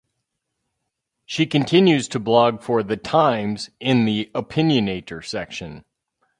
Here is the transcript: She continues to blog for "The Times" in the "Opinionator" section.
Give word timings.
She 1.27 1.45
continues 1.45 2.07
to 2.07 2.19
blog 2.19 2.63
for 2.63 2.81
"The 2.81 2.97
Times" 2.97 3.69
in 3.79 4.05
the 4.05 4.31
"Opinionator" 4.33 5.23
section. 5.23 5.83